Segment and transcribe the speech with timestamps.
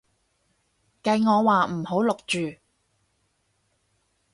[1.03, 2.57] 計我話唔好錄住